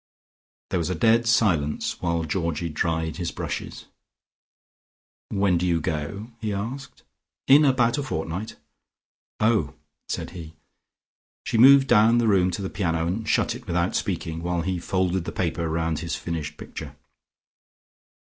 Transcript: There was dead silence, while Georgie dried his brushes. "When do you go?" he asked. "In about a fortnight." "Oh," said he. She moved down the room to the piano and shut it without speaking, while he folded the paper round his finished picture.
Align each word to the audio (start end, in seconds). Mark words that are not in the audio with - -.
There 0.71 0.79
was 0.79 0.89
dead 0.89 1.27
silence, 1.27 2.01
while 2.01 2.23
Georgie 2.23 2.69
dried 2.69 3.17
his 3.17 3.29
brushes. 3.29 3.85
"When 5.29 5.59
do 5.59 5.67
you 5.67 5.79
go?" 5.79 6.31
he 6.41 6.51
asked. 6.51 7.03
"In 7.47 7.65
about 7.65 7.99
a 7.99 8.01
fortnight." 8.03 8.55
"Oh," 9.39 9.75
said 10.09 10.31
he. 10.31 10.53
She 11.45 11.59
moved 11.59 11.87
down 11.87 12.17
the 12.17 12.27
room 12.27 12.49
to 12.49 12.63
the 12.63 12.67
piano 12.71 13.05
and 13.05 13.29
shut 13.29 13.53
it 13.53 13.67
without 13.67 13.95
speaking, 13.95 14.41
while 14.41 14.61
he 14.63 14.79
folded 14.79 15.25
the 15.25 15.31
paper 15.31 15.69
round 15.69 15.99
his 15.99 16.15
finished 16.15 16.57
picture. 16.57 16.95